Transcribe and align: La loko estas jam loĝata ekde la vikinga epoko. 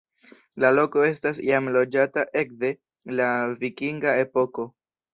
La 0.63 0.71
loko 0.77 1.03
estas 1.07 1.41
jam 1.51 1.69
loĝata 1.77 2.25
ekde 2.43 2.75
la 3.23 3.31
vikinga 3.63 4.21
epoko. 4.27 4.71